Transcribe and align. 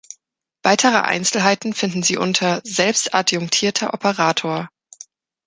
Weitere 0.63 0.99
Einzelheiten 1.01 1.75
finden 1.75 2.01
Sie 2.01 2.17
unter 2.17 2.61
„selbstadjungierter 2.63 3.93
Operator“. 3.93 4.67